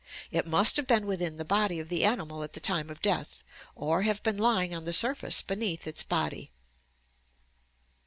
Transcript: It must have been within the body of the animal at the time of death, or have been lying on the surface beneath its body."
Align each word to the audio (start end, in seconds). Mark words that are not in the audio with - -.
It 0.31 0.47
must 0.47 0.77
have 0.77 0.87
been 0.87 1.05
within 1.05 1.37
the 1.37 1.45
body 1.45 1.79
of 1.79 1.87
the 1.87 2.03
animal 2.03 2.41
at 2.41 2.53
the 2.53 2.59
time 2.59 2.89
of 2.89 3.03
death, 3.03 3.43
or 3.75 4.01
have 4.01 4.23
been 4.23 4.35
lying 4.39 4.73
on 4.73 4.83
the 4.83 4.93
surface 4.93 5.43
beneath 5.43 5.85
its 5.85 6.01
body." 6.01 6.49